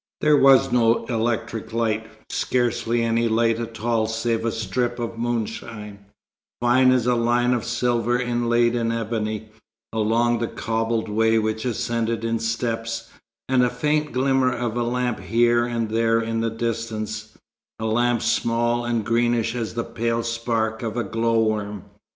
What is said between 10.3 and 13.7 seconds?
the cobbled way which ascended in steps, and a